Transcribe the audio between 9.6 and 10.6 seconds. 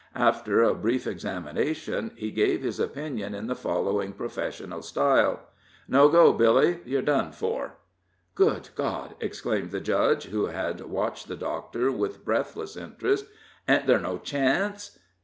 the Judge, who